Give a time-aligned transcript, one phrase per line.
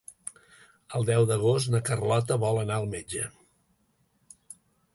[0.99, 3.29] El deu d'agost na Carlota vol anar al metge.